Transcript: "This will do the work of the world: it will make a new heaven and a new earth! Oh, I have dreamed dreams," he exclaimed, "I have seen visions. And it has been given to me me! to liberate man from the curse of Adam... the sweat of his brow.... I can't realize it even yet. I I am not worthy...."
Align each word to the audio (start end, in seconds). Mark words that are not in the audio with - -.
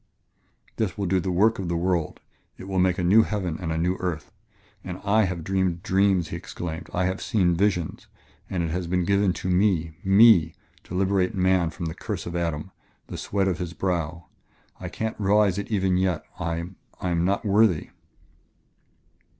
"This 0.77 0.97
will 0.97 1.05
do 1.05 1.19
the 1.19 1.29
work 1.29 1.59
of 1.59 1.67
the 1.67 1.77
world: 1.77 2.21
it 2.57 2.63
will 2.67 2.79
make 2.79 2.97
a 2.97 3.03
new 3.03 3.21
heaven 3.21 3.59
and 3.61 3.71
a 3.71 3.77
new 3.77 3.97
earth! 3.99 4.31
Oh, 4.83 4.99
I 5.05 5.25
have 5.25 5.43
dreamed 5.43 5.83
dreams," 5.83 6.29
he 6.29 6.35
exclaimed, 6.35 6.89
"I 6.91 7.05
have 7.05 7.21
seen 7.21 7.53
visions. 7.55 8.07
And 8.49 8.63
it 8.63 8.71
has 8.71 8.87
been 8.87 9.05
given 9.05 9.31
to 9.33 9.47
me 9.47 9.95
me! 10.03 10.55
to 10.85 10.95
liberate 10.95 11.35
man 11.35 11.69
from 11.69 11.85
the 11.85 11.93
curse 11.93 12.25
of 12.25 12.35
Adam... 12.35 12.71
the 13.09 13.15
sweat 13.19 13.47
of 13.47 13.59
his 13.59 13.73
brow.... 13.73 14.25
I 14.79 14.89
can't 14.89 15.19
realize 15.19 15.59
it 15.59 15.69
even 15.69 15.97
yet. 15.97 16.23
I 16.39 16.71
I 16.99 17.09
am 17.11 17.23
not 17.23 17.45
worthy...." 17.45 17.91